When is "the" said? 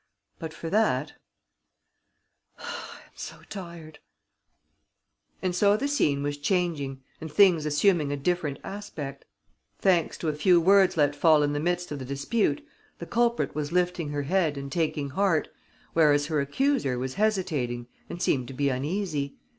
5.77-5.87, 11.53-11.59, 11.99-12.05, 12.97-13.05